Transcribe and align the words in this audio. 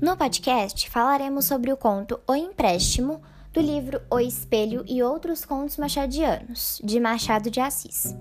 No 0.00 0.16
podcast, 0.16 0.90
falaremos 0.90 1.44
sobre 1.44 1.72
o 1.72 1.76
conto 1.76 2.18
O 2.26 2.34
Empréstimo, 2.34 3.22
do 3.52 3.60
livro 3.60 4.02
O 4.10 4.18
Espelho 4.18 4.84
e 4.88 5.02
Outros 5.02 5.44
Contos 5.44 5.76
Machadianos, 5.76 6.80
de 6.82 6.98
Machado 6.98 7.48
de 7.48 7.60
Assis. 7.60 8.14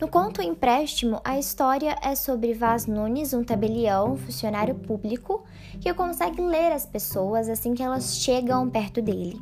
No 0.00 0.08
conto 0.08 0.40
Empréstimo, 0.40 1.20
a 1.22 1.38
história 1.38 1.96
é 2.02 2.14
sobre 2.14 2.54
Vaz 2.54 2.86
Nunes, 2.86 3.34
um 3.34 3.44
tabelião, 3.44 4.16
funcionário 4.16 4.74
público, 4.74 5.44
que 5.80 5.92
consegue 5.92 6.40
ler 6.40 6.72
as 6.72 6.86
pessoas 6.86 7.48
assim 7.48 7.74
que 7.74 7.82
elas 7.82 8.16
chegam 8.16 8.68
perto 8.68 9.02
dele. 9.02 9.40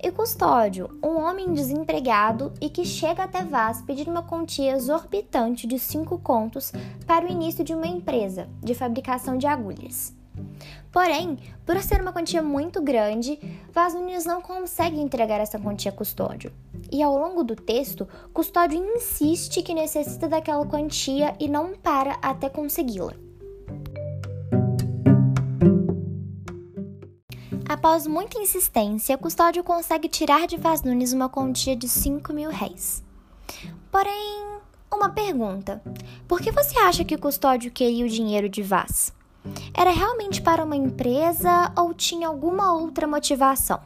E 0.00 0.10
Custódio, 0.12 0.96
um 1.02 1.16
homem 1.18 1.52
desempregado 1.52 2.52
e 2.60 2.68
que 2.68 2.84
chega 2.84 3.24
até 3.24 3.42
Vaz 3.42 3.82
pedindo 3.82 4.12
uma 4.12 4.22
quantia 4.22 4.76
exorbitante 4.76 5.66
de 5.66 5.78
cinco 5.78 6.18
contos 6.18 6.72
para 7.06 7.26
o 7.26 7.30
início 7.30 7.64
de 7.64 7.74
uma 7.74 7.86
empresa 7.86 8.48
de 8.62 8.74
fabricação 8.74 9.36
de 9.36 9.46
agulhas. 9.46 10.14
Porém, 10.92 11.38
por 11.66 11.80
ser 11.82 12.00
uma 12.00 12.12
quantia 12.12 12.42
muito 12.42 12.80
grande, 12.80 13.38
Vaz 13.72 13.92
Nunes 13.92 14.24
não 14.24 14.40
consegue 14.40 14.98
entregar 14.98 15.40
essa 15.40 15.58
quantia 15.58 15.90
a 15.90 15.94
Custódio. 15.94 16.52
E 16.90 17.02
ao 17.02 17.18
longo 17.18 17.42
do 17.42 17.54
texto, 17.54 18.08
Custódio 18.32 18.78
insiste 18.78 19.62
que 19.62 19.74
necessita 19.74 20.28
daquela 20.28 20.64
quantia 20.64 21.34
e 21.38 21.48
não 21.48 21.74
para 21.74 22.16
até 22.22 22.48
consegui-la. 22.48 23.12
Após 27.68 28.06
muita 28.06 28.38
insistência, 28.38 29.18
Custódio 29.18 29.62
consegue 29.64 30.08
tirar 30.08 30.46
de 30.46 30.56
Vaz 30.56 30.82
Nunes 30.82 31.12
uma 31.12 31.28
quantia 31.28 31.76
de 31.76 31.88
5 31.88 32.32
mil 32.32 32.48
réis. 32.48 33.04
Porém, 33.90 34.46
uma 34.90 35.10
pergunta: 35.10 35.82
por 36.28 36.40
que 36.40 36.50
você 36.52 36.78
acha 36.78 37.04
que 37.04 37.18
Custódio 37.18 37.70
queria 37.70 38.06
o 38.06 38.08
dinheiro 38.08 38.48
de 38.48 38.62
Vaz? 38.62 39.15
Era 39.74 39.90
realmente 39.90 40.40
para 40.40 40.64
uma 40.64 40.76
empresa 40.76 41.72
ou 41.76 41.92
tinha 41.92 42.28
alguma 42.28 42.72
outra 42.72 43.06
motivação? 43.06 43.80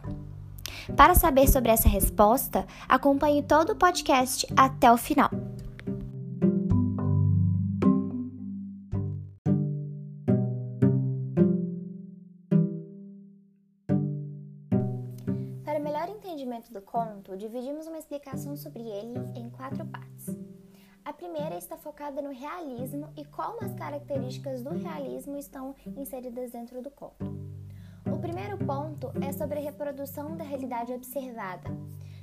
Para 0.97 1.14
saber 1.14 1.48
sobre 1.48 1.70
essa 1.70 1.89
resposta, 1.89 2.67
acompanhe 2.89 3.42
todo 3.42 3.70
o 3.70 3.77
podcast 3.77 4.47
até 4.56 4.91
o 4.91 4.97
final. 4.97 5.30
Para 15.64 15.78
melhor 15.78 16.08
entendimento 16.08 16.72
do 16.72 16.80
conto, 16.83 17.36
dividimos 17.36 17.86
uma 17.86 17.98
explicação 17.98 18.56
sobre 18.56 18.83
ele 18.83 19.19
em 19.36 19.48
quatro 19.50 19.84
partes. 19.86 20.49
A 21.04 21.12
primeira 21.12 21.56
está 21.56 21.76
focada 21.76 22.20
no 22.20 22.30
realismo 22.30 23.08
e 23.16 23.24
como 23.24 23.64
as 23.64 23.72
características 23.72 24.62
do 24.62 24.70
realismo 24.70 25.36
estão 25.36 25.74
inseridas 25.96 26.50
dentro 26.50 26.82
do 26.82 26.90
conto. 26.90 27.24
O 28.06 28.18
primeiro 28.18 28.58
ponto 28.58 29.10
é 29.20 29.32
sobre 29.32 29.58
a 29.58 29.62
reprodução 29.62 30.36
da 30.36 30.44
realidade 30.44 30.92
observada, 30.92 31.70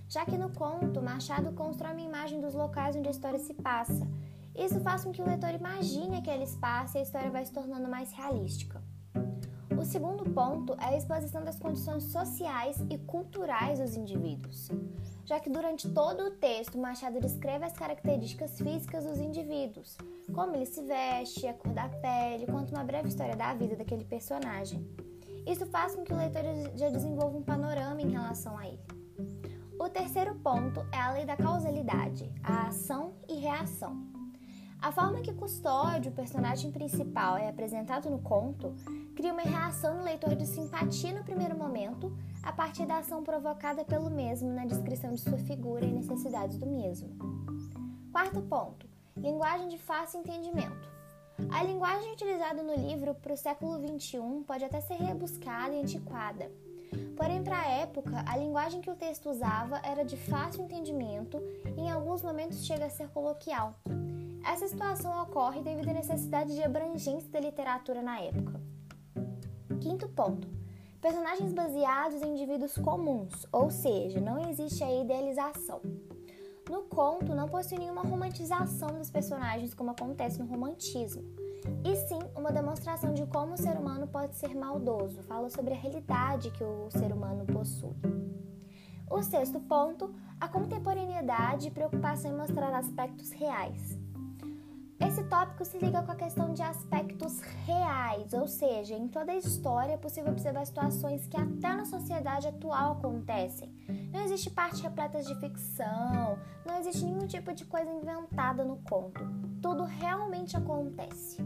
já 0.07 0.25
que 0.25 0.37
no 0.37 0.51
conto 0.53 1.01
Machado 1.01 1.51
constrói 1.53 1.93
uma 1.93 2.01
imagem 2.01 2.39
dos 2.39 2.53
locais 2.53 2.95
onde 2.95 3.07
a 3.07 3.11
história 3.11 3.39
se 3.39 3.53
passa. 3.55 4.07
Isso 4.55 4.79
faz 4.81 5.03
com 5.03 5.11
que 5.11 5.21
o 5.21 5.27
leitor 5.27 5.53
imagine 5.53 6.17
aquele 6.17 6.43
espaço 6.43 6.97
e 6.97 6.99
a 6.99 7.03
história 7.03 7.31
vai 7.31 7.45
se 7.45 7.51
tornando 7.51 7.89
mais 7.89 8.11
realística. 8.11 8.76
O 9.77 9.85
segundo 9.85 10.25
ponto 10.31 10.73
é 10.81 10.85
a 10.85 10.97
exposição 10.97 11.43
das 11.43 11.59
condições 11.59 12.03
sociais 12.05 12.83
e 12.89 12.97
culturais 12.97 13.77
dos 13.77 13.95
indivíduos, 13.95 14.69
já 15.23 15.39
que 15.39 15.51
durante 15.51 15.87
todo 15.89 16.23
o 16.23 16.31
texto 16.31 16.79
Machado 16.79 17.19
descreve 17.19 17.63
as 17.63 17.73
características 17.73 18.57
físicas 18.57 19.05
dos 19.05 19.19
indivíduos, 19.19 19.95
como 20.33 20.55
ele 20.55 20.65
se 20.65 20.81
veste, 20.81 21.45
a 21.45 21.53
cor 21.53 21.71
da 21.73 21.87
pele, 21.87 22.47
quanto 22.47 22.71
uma 22.71 22.83
breve 22.83 23.09
história 23.09 23.35
da 23.35 23.53
vida 23.53 23.75
daquele 23.75 24.03
personagem. 24.03 24.83
Isso 25.45 25.65
faz 25.67 25.93
com 25.93 26.03
que 26.03 26.11
o 26.11 26.17
leitor 26.17 26.41
já 26.75 26.89
desenvolva 26.89 27.37
um 27.37 27.43
panorama 27.43 28.01
em 28.01 28.09
relação 28.09 28.57
a 28.57 28.67
ele. 28.67 28.81
O 29.79 29.87
terceiro 29.89 30.33
ponto 30.35 30.85
é 30.91 30.97
a 30.97 31.11
lei 31.11 31.25
da 31.25 31.37
causalidade, 31.37 32.33
a 32.43 32.67
ação 32.67 33.13
e 33.29 33.35
reação. 33.35 34.16
A 34.79 34.91
forma 34.91 35.21
que 35.21 35.33
Custódio, 35.33 36.11
o 36.11 36.15
personagem 36.15 36.71
principal, 36.71 37.35
é 37.35 37.49
apresentado 37.49 38.09
no 38.09 38.19
conto, 38.19 38.75
cria 39.15 39.33
uma 39.33 39.41
reação 39.41 39.97
no 39.97 40.03
leitor 40.03 40.35
de 40.35 40.45
simpatia 40.45 41.11
no 41.17 41.23
primeiro 41.23 41.57
momento, 41.57 42.15
a 42.43 42.51
partir 42.51 42.85
da 42.85 42.99
ação 42.99 43.23
provocada 43.23 43.83
pelo 43.83 44.09
mesmo 44.09 44.49
na 44.53 44.65
descrição 44.65 45.13
de 45.13 45.19
sua 45.19 45.37
figura 45.39 45.83
e 45.83 45.91
necessidades 45.91 46.57
do 46.57 46.67
mesmo. 46.67 47.09
Quarto 48.11 48.41
ponto: 48.43 48.87
linguagem 49.17 49.67
de 49.67 49.77
fácil 49.79 50.19
entendimento. 50.19 50.89
A 51.51 51.63
linguagem 51.63 52.13
utilizada 52.13 52.61
no 52.63 52.75
livro 52.75 53.13
para 53.15 53.33
o 53.33 53.37
século 53.37 53.79
XXI 53.79 54.43
pode 54.45 54.63
até 54.63 54.79
ser 54.79 54.95
rebuscada 54.95 55.73
e 55.73 55.81
antiquada. 55.81 56.51
Porém, 57.15 57.43
para 57.43 57.59
a 57.59 57.67
época, 57.67 58.23
a 58.25 58.37
linguagem 58.37 58.81
que 58.81 58.89
o 58.89 58.95
texto 58.95 59.29
usava 59.29 59.79
era 59.83 60.05
de 60.05 60.15
fácil 60.15 60.63
entendimento 60.63 61.41
e 61.75 61.81
em 61.81 61.91
alguns 61.91 62.21
momentos 62.21 62.65
chega 62.65 62.85
a 62.85 62.89
ser 62.89 63.09
coloquial. 63.09 63.75
Essa 64.49 64.65
situação 64.65 65.21
ocorre 65.21 65.61
devido 65.61 65.89
à 65.89 65.93
necessidade 65.93 66.55
de 66.55 66.63
abrangência 66.63 67.29
da 67.29 67.39
literatura 67.41 68.01
na 68.01 68.21
época. 68.21 68.61
Quinto 69.81 70.07
ponto: 70.07 70.47
personagens 71.01 71.51
baseados 71.51 72.21
em 72.21 72.31
indivíduos 72.31 72.77
comuns, 72.77 73.45
ou 73.51 73.69
seja, 73.69 74.21
não 74.21 74.49
existe 74.49 74.81
a 74.81 75.01
idealização. 75.01 75.81
No 76.69 76.83
conto, 76.83 77.35
não 77.35 77.49
possui 77.49 77.77
nenhuma 77.77 78.03
romantização 78.03 78.97
dos 78.97 79.11
personagens 79.11 79.73
como 79.73 79.91
acontece 79.91 80.39
no 80.39 80.45
romantismo, 80.45 81.23
e 81.83 81.95
sim 82.07 82.19
uma 82.33 82.51
demonstração 82.51 83.13
de 83.13 83.25
como 83.25 83.53
o 83.53 83.57
ser 83.57 83.75
humano 83.77 84.07
pode 84.07 84.37
ser 84.37 84.55
maldoso, 84.55 85.23
fala 85.23 85.49
sobre 85.49 85.73
a 85.73 85.77
realidade 85.77 86.51
que 86.51 86.63
o 86.63 86.89
ser 86.89 87.11
humano 87.11 87.45
possui. 87.45 87.95
O 89.11 89.21
sexto 89.21 89.59
ponto, 89.59 90.13
a 90.39 90.47
contemporaneidade 90.47 91.67
e 91.67 91.71
preocupação 91.71 92.31
em 92.31 92.37
mostrar 92.37 92.73
aspectos 92.73 93.31
reais. 93.31 94.06
Esse 94.99 95.23
tópico 95.25 95.63
se 95.63 95.77
liga 95.77 96.01
com 96.01 96.11
a 96.11 96.15
questão 96.15 96.53
de 96.53 96.61
aspectos 96.63 97.39
reais, 97.65 98.33
ou 98.33 98.47
seja, 98.47 98.95
em 98.95 99.07
toda 99.07 99.31
a 99.31 99.35
história 99.35 99.93
é 99.93 99.97
possível 99.97 100.31
observar 100.31 100.65
situações 100.65 101.27
que 101.27 101.37
até 101.37 101.75
na 101.75 101.85
sociedade 101.85 102.47
atual 102.47 102.93
acontecem. 102.93 103.71
Não 104.11 104.21
existe 104.21 104.49
parte 104.49 104.81
repleta 104.81 105.21
de 105.21 105.35
ficção, 105.35 106.39
não 106.65 106.79
existe 106.79 107.05
nenhum 107.05 107.27
tipo 107.27 107.53
de 107.53 107.65
coisa 107.65 107.91
inventada 107.91 108.63
no 108.63 108.77
conto. 108.77 109.21
Tudo 109.61 109.83
realmente 109.83 110.57
acontece. 110.57 111.37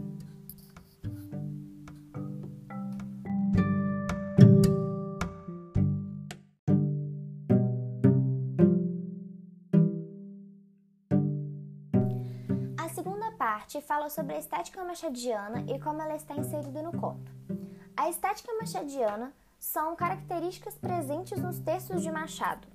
Parte 13.72 13.80
fala 13.80 14.10
sobre 14.10 14.34
a 14.34 14.38
estética 14.38 14.84
machadiana 14.84 15.64
e 15.72 15.78
como 15.78 16.02
ela 16.02 16.14
está 16.14 16.34
inserida 16.34 16.82
no 16.82 16.92
conto. 16.92 17.32
A 17.96 18.10
estética 18.10 18.52
machadiana 18.60 19.32
são 19.58 19.96
características 19.96 20.74
presentes 20.74 21.40
nos 21.40 21.58
textos 21.58 22.02
de 22.02 22.10
Machado. 22.10 22.68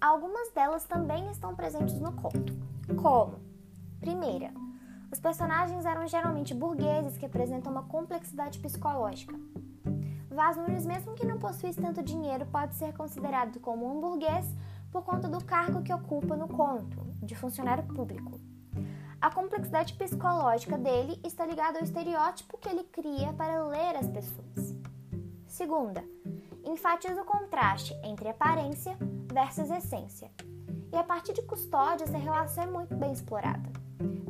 Algumas 0.00 0.50
delas 0.52 0.84
também 0.84 1.30
estão 1.30 1.54
presentes 1.54 2.00
no 2.00 2.12
conto, 2.12 2.54
como: 3.02 3.38
primeira, 4.00 4.50
os 5.12 5.20
personagens 5.20 5.84
eram 5.84 6.06
geralmente 6.06 6.54
burgueses 6.54 7.18
que 7.18 7.26
apresentam 7.26 7.72
uma 7.72 7.82
complexidade 7.82 8.58
psicológica. 8.60 9.38
Vaz 10.30 10.56
Nunes, 10.56 10.86
mesmo 10.86 11.14
que 11.14 11.26
não 11.26 11.38
possuísse 11.38 11.80
tanto 11.80 12.02
dinheiro, 12.02 12.46
pode 12.46 12.74
ser 12.76 12.94
considerado 12.94 13.60
como 13.60 13.86
um 13.86 14.00
burguês 14.00 14.46
por 14.90 15.02
conta 15.02 15.28
do 15.28 15.44
cargo 15.44 15.82
que 15.82 15.92
ocupa 15.92 16.34
no 16.34 16.48
conto, 16.48 17.04
de 17.22 17.34
funcionário 17.34 17.84
público. 17.84 18.53
A 19.24 19.30
complexidade 19.30 19.94
psicológica 19.94 20.76
dele 20.76 21.18
está 21.24 21.46
ligada 21.46 21.78
ao 21.78 21.84
estereótipo 21.84 22.58
que 22.58 22.68
ele 22.68 22.84
cria 22.84 23.32
para 23.32 23.64
ler 23.64 23.96
as 23.96 24.06
pessoas. 24.06 24.76
Segunda, 25.46 26.04
enfatiza 26.62 27.22
o 27.22 27.24
contraste 27.24 27.98
entre 28.04 28.28
aparência 28.28 28.94
versus 29.32 29.70
essência. 29.70 30.30
E 30.92 30.96
a 30.98 31.02
partir 31.02 31.32
de 31.32 31.40
Custódio, 31.40 32.04
essa 32.04 32.18
relação 32.18 32.64
é 32.64 32.66
muito 32.66 32.94
bem 32.94 33.12
explorada. 33.12 33.72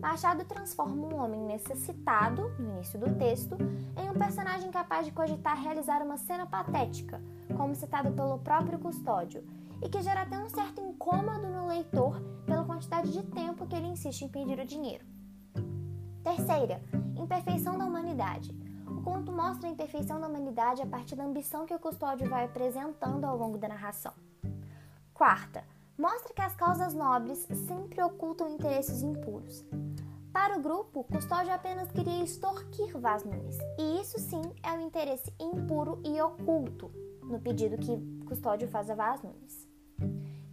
Machado 0.00 0.44
transforma 0.44 1.08
um 1.08 1.20
homem 1.20 1.41
necessitado, 1.41 2.55
no 2.56 2.76
início 2.76 2.96
do 2.96 3.12
texto, 3.17 3.56
em 4.00 4.08
um 4.08 4.14
personagem 4.14 4.70
capaz 4.70 5.06
de 5.06 5.11
cogitar 5.11 5.61
realizar 5.61 6.02
uma 6.02 6.19
cena 6.19 6.46
patética, 6.46 7.20
como 7.56 7.75
citado 7.75 8.12
pelo 8.12 8.38
próprio 8.38 8.79
Custódio, 8.79 9.43
e 9.82 9.88
que 9.88 10.00
gera 10.02 10.23
até 10.23 10.38
um 10.38 10.49
certo 10.49 10.81
incômodo 10.81 11.49
no 11.49 11.67
leitor 11.67 12.23
quantidade 12.75 13.12
de 13.12 13.23
tempo 13.23 13.69
que 13.69 13.76
ele 13.76 13.87
insiste 13.87 14.23
em 14.23 14.29
pedir 14.29 14.59
o 14.59 14.67
dinheiro. 14.67 15.05
Terceira, 16.25 16.82
imperfeição 17.17 17.79
da 17.79 17.85
humanidade. 17.85 18.50
O 18.85 19.00
conto 19.00 19.31
mostra 19.31 19.69
a 19.69 19.73
imperfeição 19.73 20.21
da 20.21 20.26
humanidade 20.26 20.82
a 20.82 20.87
partir 20.87 21.15
da 21.15 21.25
ambição 21.25 21.67
que 21.67 21.75
o 21.75 21.79
custódio 21.79 22.29
vai 22.29 22.47
apresentando 22.47 23.25
ao 23.25 23.37
longo 23.37 23.59
da 23.59 23.69
narração. 23.69 24.12
Quarta, 25.12 25.62
mostra 25.97 26.35
que 26.35 26.43
as 26.43 26.56
causas 26.56 26.94
nobres 26.94 27.47
sempre 27.69 28.03
ocultam 28.03 28.49
interesses 28.49 29.03
impuros. 29.03 29.65
Para 30.32 30.59
o 30.59 30.61
grupo, 30.61 31.05
Custódio 31.05 31.55
apenas 31.55 31.93
queria 31.93 32.25
extorquir 32.25 32.99
Vaz 32.99 33.23
Nunes, 33.23 33.56
e 33.79 34.00
isso 34.00 34.19
sim 34.19 34.43
é 34.65 34.73
um 34.73 34.81
interesse 34.81 35.32
impuro 35.38 36.03
e 36.05 36.20
oculto 36.20 36.91
no 37.23 37.38
pedido 37.38 37.79
que 37.79 38.25
Custódio 38.27 38.67
faz 38.67 38.91
a 38.91 38.97
Vaz 38.97 39.23
Nunes. 39.23 39.69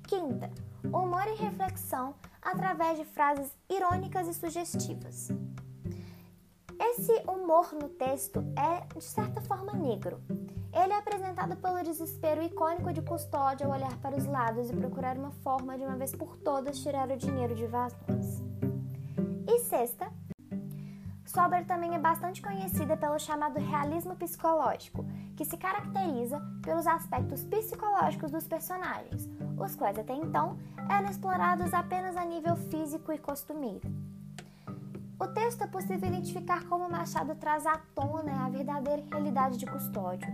Quinta, 0.08 0.52
humor 0.86 1.28
e 1.28 1.36
reflexão 1.36 2.16
através 2.42 2.98
de 2.98 3.06
frases 3.06 3.56
irônicas 3.70 4.28
e 4.28 4.34
sugestivas. 4.34 5.30
Esse 6.80 7.14
humor 7.30 7.74
no 7.74 7.90
texto 7.90 8.44
é, 8.58 8.86
de 8.96 9.04
certa 9.04 9.40
forma, 9.42 9.74
negro. 9.74 10.20
Ele 10.74 10.94
é 10.94 10.98
apresentado 10.98 11.56
pelo 11.58 11.84
desespero 11.84 12.42
icônico 12.42 12.92
de 12.92 13.02
Custódio 13.02 13.68
ao 13.68 13.74
olhar 13.74 13.96
para 13.98 14.16
os 14.16 14.26
lados 14.26 14.70
e 14.70 14.76
procurar 14.76 15.18
uma 15.18 15.32
forma 15.32 15.78
de 15.78 15.84
uma 15.84 15.96
vez 15.96 16.16
por 16.16 16.38
todas 16.38 16.80
tirar 16.80 17.10
o 17.10 17.18
dinheiro 17.18 17.54
de 17.54 17.68
Nunes. 17.68 18.42
E 19.48 19.60
sexta, 19.60 20.12
Sober 21.32 21.66
também 21.66 21.96
é 21.96 21.98
bastante 21.98 22.42
conhecida 22.42 22.98
pelo 22.98 23.18
chamado 23.18 23.58
realismo 23.58 24.14
psicológico, 24.18 25.06
que 25.38 25.46
se 25.46 25.56
caracteriza 25.56 26.42
pelos 26.62 26.86
aspectos 26.86 27.42
psicológicos 27.46 28.32
dos 28.32 28.46
personagens, 28.46 29.30
os 29.58 29.74
quais 29.74 29.98
até 29.98 30.14
então 30.14 30.58
eram 30.90 31.10
explorados 31.10 31.74
apenas 31.74 32.18
a 32.18 32.26
nível 32.26 32.58
físico 32.58 33.14
e 33.14 33.18
costumeiro. 33.18 33.90
O 35.18 35.26
texto 35.28 35.64
é 35.64 35.68
possível 35.68 36.10
identificar 36.10 36.66
como 36.66 36.90
Machado 36.90 37.34
traz 37.36 37.66
à 37.66 37.78
tona 37.96 38.46
a 38.46 38.50
verdadeira 38.50 39.06
realidade 39.10 39.56
de 39.56 39.66
Custódio. 39.66 40.28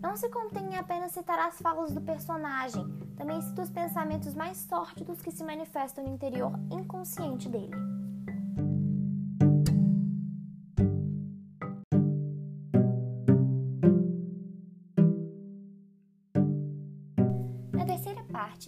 Não 0.00 0.16
se 0.16 0.30
contém 0.30 0.72
em 0.72 0.78
apenas 0.78 1.12
citar 1.12 1.38
as 1.40 1.60
falas 1.60 1.92
do 1.92 2.00
personagem, 2.00 2.86
também 3.18 3.42
cita 3.42 3.60
os 3.60 3.70
pensamentos 3.70 4.34
mais 4.34 4.56
sórdidos 4.56 5.20
que 5.20 5.30
se 5.30 5.44
manifestam 5.44 6.04
no 6.04 6.14
interior 6.14 6.52
inconsciente 6.70 7.50
dele. 7.50 7.97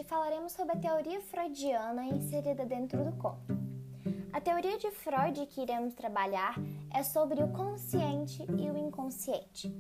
Parte, 0.01 0.05
falaremos 0.05 0.53
sobre 0.53 0.77
a 0.77 0.81
teoria 0.81 1.21
freudiana 1.21 2.05
inserida 2.05 2.65
dentro 2.65 3.05
do 3.05 3.13
conto. 3.13 3.59
A 4.33 4.41
teoria 4.41 4.79
de 4.79 4.91
Freud 4.91 5.47
que 5.47 5.61
iremos 5.61 5.95
trabalhar 5.95 6.55
é 6.93 7.03
sobre 7.03 7.43
o 7.43 7.49
consciente 7.49 8.43
e 8.43 8.71
o 8.71 8.77
inconsciente. 8.77 9.75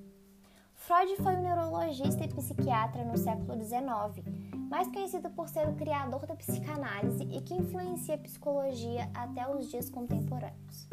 Freud 0.74 1.16
foi 1.16 1.36
um 1.36 1.42
neurologista 1.42 2.24
e 2.24 2.28
psiquiatra 2.28 3.04
no 3.04 3.16
século 3.16 3.62
XIX, 3.62 4.24
mais 4.68 4.88
conhecido 4.88 5.30
por 5.30 5.48
ser 5.48 5.68
o 5.68 5.74
criador 5.74 6.26
da 6.26 6.34
psicanálise 6.34 7.24
e 7.24 7.40
que 7.42 7.54
influencia 7.54 8.14
a 8.14 8.18
psicologia 8.18 9.10
até 9.14 9.48
os 9.48 9.70
dias 9.70 9.90
contemporâneos. 9.90 10.88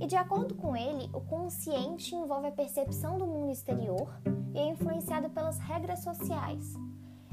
E 0.00 0.06
de 0.06 0.16
acordo 0.16 0.54
com 0.54 0.76
ele, 0.76 1.08
o 1.12 1.20
consciente 1.20 2.14
envolve 2.14 2.48
a 2.48 2.52
percepção 2.52 3.16
do 3.16 3.26
mundo 3.26 3.52
exterior 3.52 4.08
e 4.54 4.58
é 4.58 4.68
influenciado 4.68 5.30
pelas 5.30 5.58
regras 5.58 6.00
sociais, 6.00 6.74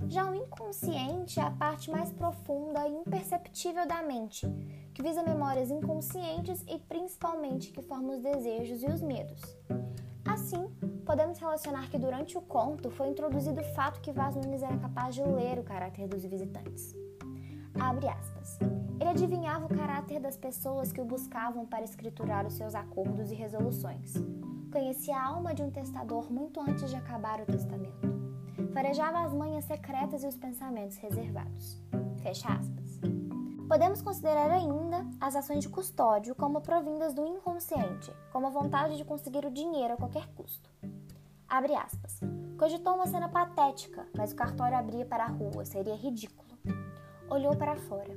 já 0.08 0.30
o 0.30 0.36
inconsciente 0.36 1.40
é 1.40 1.44
a 1.44 1.52
parte 1.52 1.90
mais 1.90 2.12
profunda 2.12 2.88
e 2.88 2.92
imperceptível 2.92 3.88
da 3.88 4.02
mente, 4.02 4.48
que 4.94 5.02
visa 5.02 5.24
memórias 5.24 5.70
inconscientes 5.70 6.64
e 6.68 6.80
principalmente 6.80 7.72
que 7.72 7.82
formam 7.82 8.16
os 8.16 8.22
desejos 8.22 8.84
e 8.84 8.88
os 8.88 9.02
medos. 9.02 9.42
Assim, 10.26 10.68
podemos 11.06 11.40
relacionar 11.40 11.90
que 11.90 11.98
durante 11.98 12.38
o 12.38 12.42
conto 12.42 12.90
foi 12.90 13.10
introduzido 13.10 13.62
o 13.62 13.74
fato 13.76 14.02
que 14.02 14.12
Vaz 14.12 14.36
Nunes 14.36 14.64
era 14.64 14.78
capaz 14.78 15.16
de 15.16 15.24
ler 15.24 15.60
o 15.60 15.64
caráter 15.64 16.08
dos 16.08 16.26
visitantes. 16.26 16.96
Abre 17.80 18.08
aspas. 18.08 18.60
Ele 19.00 19.10
adivinhava 19.10 19.66
o 19.66 19.76
caráter 19.76 20.20
das 20.20 20.38
pessoas 20.38 20.92
que 20.92 21.02
o 21.02 21.06
buscavam 21.06 21.66
para 21.66 21.84
escriturar 21.84 22.46
os 22.46 22.54
seus 22.54 22.76
acordos 22.76 23.32
e 23.32 23.36
resoluções. 23.36 24.14
Conhecia 24.72 25.18
a 25.18 25.26
alma 25.26 25.54
de 25.54 25.64
um 25.64 25.72
testador 25.72 26.32
muito 26.32 26.62
antes 26.62 26.90
de 26.90 26.96
acabar 26.96 27.42
o 27.42 27.46
testamento 27.46 28.21
farejava 28.72 29.20
as 29.20 29.34
manhas 29.34 29.66
secretas 29.66 30.24
e 30.24 30.28
os 30.28 30.38
pensamentos 30.38 30.98
reservados. 30.98 31.82
Fecha 32.22 32.48
aspas. 32.50 33.00
Podemos 33.68 34.02
considerar 34.02 34.52
ainda 34.52 35.06
as 35.20 35.36
ações 35.36 35.64
de 35.64 35.70
custódio 35.70 36.36
como 36.36 36.62
provindas 36.62 37.14
do 37.14 37.26
inconsciente, 37.26 38.12
como 38.32 38.48
a 38.48 38.50
vontade 38.50 38.98
de 38.98 39.06
conseguir 39.06 39.46
o 39.46 39.52
dinheiro 39.52 39.94
a 39.94 39.98
qualquer 39.98 40.28
custo. 40.36 40.70
Abre 41.48 41.76
aspas. 41.76 42.20
Cogitou 42.58 42.96
uma 42.96 43.08
cena 43.08 43.30
patética, 43.30 44.08
mas 44.16 44.32
o 44.32 44.36
cartório 44.36 44.78
abria 44.78 45.06
para 45.06 45.24
a 45.24 45.30
rua, 45.30 45.66
seria 45.66 45.96
ridículo. 45.96 46.52
Olhou 47.30 47.56
para 47.56 47.78
fora. 47.78 48.14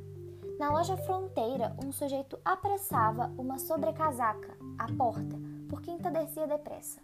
Na 0.58 0.70
loja 0.70 0.96
fronteira, 0.96 1.74
um 1.84 1.90
sujeito 1.90 2.38
apressava 2.44 3.32
uma 3.38 3.58
sobrecasaca 3.58 4.56
à 4.78 4.86
porta, 4.92 5.36
porque 5.68 5.90
entardecia 5.90 6.46
depressa. 6.46 7.00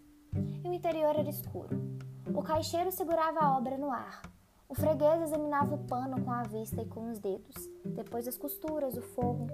E 0.62 0.68
o 0.68 0.72
interior 0.72 1.16
era 1.16 1.28
escuro. 1.28 2.00
O 2.34 2.42
caixeiro 2.42 2.90
segurava 2.92 3.40
a 3.40 3.56
obra 3.56 3.76
no 3.76 3.90
ar. 3.90 4.22
O 4.68 4.74
freguês 4.74 5.20
examinava 5.22 5.74
o 5.74 5.86
pano 5.86 6.22
com 6.22 6.30
a 6.30 6.42
vista 6.44 6.80
e 6.80 6.86
com 6.86 7.10
os 7.10 7.18
dedos, 7.18 7.68
depois 7.84 8.28
as 8.28 8.38
costuras, 8.38 8.96
o 8.96 9.02
forro. 9.02 9.48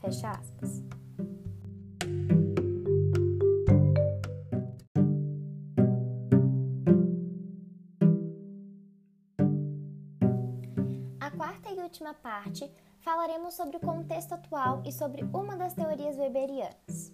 Fecha 0.00 0.30
aspas. 0.30 0.82
A 11.20 11.30
quarta 11.30 11.70
e 11.70 11.80
última 11.80 12.14
parte 12.14 12.70
falaremos 13.00 13.54
sobre 13.54 13.76
o 13.76 13.80
contexto 13.80 14.32
atual 14.32 14.82
e 14.86 14.92
sobre 14.92 15.22
uma 15.24 15.56
das 15.56 15.74
teorias 15.74 16.16
weberianas. 16.16 17.11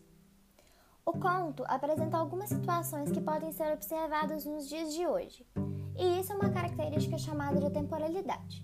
O 1.09 1.13
conto 1.13 1.65
apresenta 1.67 2.19
algumas 2.19 2.51
situações 2.51 3.11
que 3.11 3.19
podem 3.19 3.51
ser 3.51 3.73
observadas 3.73 4.45
nos 4.45 4.69
dias 4.69 4.93
de 4.93 5.07
hoje, 5.07 5.47
e 5.97 6.21
isso 6.21 6.35
é 6.35 6.37
uma 6.37 6.51
característica 6.51 7.17
chamada 7.17 7.59
de 7.59 7.71
temporalidade. 7.71 8.63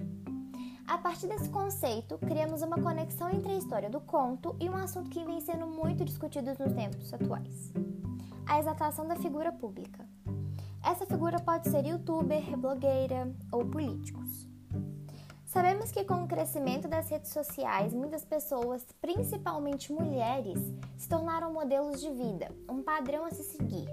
A 0.87 0.99
partir 0.99 1.27
desse 1.27 1.49
conceito, 1.49 2.19
criamos 2.19 2.61
uma 2.61 2.77
conexão 2.77 3.31
entre 3.31 3.51
a 3.51 3.57
história 3.57 3.89
do 3.89 3.99
conto 3.99 4.55
e 4.61 4.69
um 4.69 4.77
assunto 4.77 5.09
que 5.09 5.25
vem 5.25 5.41
sendo 5.41 5.67
muito 5.67 6.05
discutido 6.05 6.51
nos 6.51 6.75
tempos 6.75 7.15
atuais: 7.15 7.73
a 8.47 8.61
exaltação 8.61 9.09
da 9.09 9.17
figura 9.17 9.51
pública. 9.51 10.07
Essa 10.83 11.07
figura 11.07 11.41
pode 11.41 11.71
ser 11.71 11.87
youtuber, 11.87 12.55
blogueira 12.59 13.35
ou 13.51 13.65
políticos. 13.65 14.54
Sabemos 15.55 15.93
que 15.93 16.03
com 16.03 16.25
o 16.25 16.27
crescimento 16.27 16.89
das 16.89 17.09
redes 17.09 17.31
sociais, 17.31 17.95
muitas 17.95 18.25
pessoas, 18.25 18.85
principalmente 19.01 19.93
mulheres, 19.93 20.59
se 20.97 21.09
tornaram 21.09 21.53
modelos 21.53 22.01
de 22.01 22.11
vida, 22.11 22.51
um 22.69 22.83
padrão 22.83 23.25
a 23.25 23.31
se 23.31 23.45
seguir, 23.45 23.89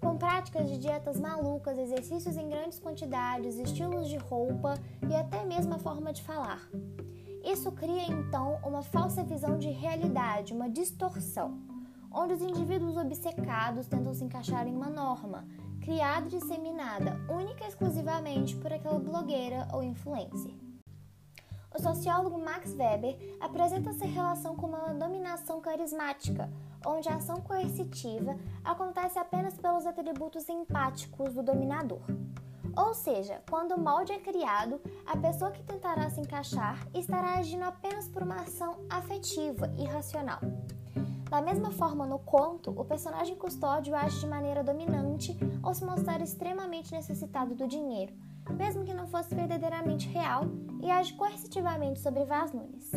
com 0.00 0.16
práticas 0.16 0.68
de 0.68 0.76
dietas 0.76 1.20
malucas, 1.20 1.78
exercícios 1.78 2.36
em 2.36 2.48
grandes 2.48 2.80
quantidades, 2.80 3.58
estilos 3.58 4.08
de 4.08 4.16
roupa 4.16 4.74
e 5.08 5.14
até 5.14 5.44
mesmo 5.44 5.74
a 5.74 5.78
forma 5.78 6.12
de 6.12 6.20
falar. 6.20 6.68
Isso 7.44 7.70
cria 7.70 8.08
então 8.08 8.58
uma 8.64 8.82
falsa 8.82 9.22
visão 9.22 9.56
de 9.56 9.70
realidade, 9.70 10.52
uma 10.52 10.68
distorção, 10.68 11.60
onde 12.10 12.34
os 12.34 12.42
indivíduos 12.42 12.96
obcecados 12.96 13.86
tentam 13.86 14.12
se 14.12 14.24
encaixar 14.24 14.66
em 14.66 14.74
uma 14.74 14.90
norma, 14.90 15.46
criada 15.80 16.26
e 16.26 16.30
disseminada 16.30 17.16
única 17.32 17.64
e 17.64 17.68
exclusivamente 17.68 18.56
por 18.56 18.72
aquela 18.72 18.98
blogueira 18.98 19.68
ou 19.72 19.80
influencer. 19.80 20.63
O 21.74 21.82
sociólogo 21.82 22.38
Max 22.38 22.72
Weber 22.76 23.18
apresenta 23.40 23.90
essa 23.90 24.06
relação 24.06 24.54
como 24.54 24.76
uma 24.76 24.94
dominação 24.94 25.60
carismática, 25.60 26.48
onde 26.86 27.08
a 27.08 27.16
ação 27.16 27.40
coercitiva 27.40 28.38
acontece 28.62 29.18
apenas 29.18 29.58
pelos 29.58 29.84
atributos 29.84 30.48
empáticos 30.48 31.34
do 31.34 31.42
dominador. 31.42 32.00
Ou 32.76 32.94
seja, 32.94 33.42
quando 33.50 33.72
o 33.72 33.80
molde 33.80 34.12
é 34.12 34.20
criado, 34.20 34.80
a 35.04 35.16
pessoa 35.16 35.50
que 35.50 35.64
tentará 35.64 36.08
se 36.10 36.20
encaixar 36.20 36.78
estará 36.94 37.38
agindo 37.38 37.64
apenas 37.64 38.08
por 38.08 38.22
uma 38.22 38.36
ação 38.36 38.76
afetiva 38.88 39.72
e 39.76 39.84
racional. 39.84 40.38
Da 41.28 41.42
mesma 41.42 41.72
forma, 41.72 42.06
no 42.06 42.20
conto, 42.20 42.70
o 42.70 42.84
personagem 42.84 43.34
custódio 43.34 43.96
age 43.96 44.20
de 44.20 44.28
maneira 44.28 44.62
dominante 44.62 45.36
ao 45.60 45.74
se 45.74 45.84
mostrar 45.84 46.20
extremamente 46.20 46.92
necessitado 46.92 47.54
do 47.56 47.66
dinheiro, 47.66 48.12
mesmo 48.52 48.84
que 48.84 48.94
não 48.94 49.06
fosse 49.06 49.34
verdadeiramente 49.34 50.08
real, 50.08 50.44
e 50.82 50.90
age 50.90 51.14
coercitivamente 51.14 52.00
sobre 52.00 52.24
Vaz 52.24 52.52
Nunes. 52.52 52.90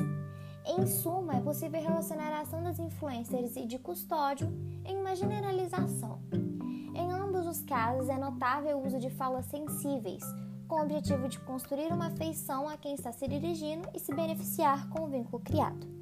Em 0.65 0.85
suma, 0.85 1.37
é 1.37 1.39
possível 1.39 1.81
relacionar 1.81 2.33
a 2.33 2.41
ação 2.41 2.61
das 2.61 2.77
influencers 2.77 3.55
e 3.55 3.65
de 3.65 3.79
custódio 3.79 4.51
em 4.83 4.97
uma 4.97 5.15
generalização. 5.15 6.19
Em 6.93 7.11
ambos 7.11 7.47
os 7.47 7.61
casos, 7.61 8.09
é 8.09 8.17
notável 8.17 8.77
o 8.77 8.85
uso 8.85 8.99
de 8.99 9.09
falas 9.09 9.45
sensíveis, 9.45 10.23
com 10.67 10.75
o 10.75 10.81
objetivo 10.81 11.29
de 11.29 11.39
construir 11.39 11.93
uma 11.93 12.07
afeição 12.07 12.67
a 12.67 12.75
quem 12.75 12.93
está 12.93 13.13
se 13.13 13.27
dirigindo 13.27 13.87
e 13.93 13.99
se 13.99 14.13
beneficiar 14.13 14.89
com 14.89 15.03
o 15.03 15.07
vínculo 15.07 15.41
criado. 15.41 15.96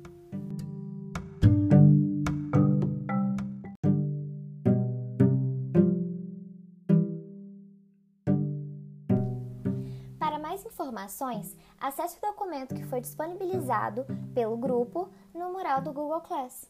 Informações, 10.85 11.57
acesse 11.79 12.17
o 12.17 12.21
documento 12.21 12.75
que 12.75 12.85
foi 12.85 13.01
disponibilizado 13.01 14.05
pelo 14.35 14.55
grupo 14.55 15.09
no 15.33 15.51
mural 15.51 15.81
do 15.81 15.91
Google 15.91 16.21
Class. 16.21 16.69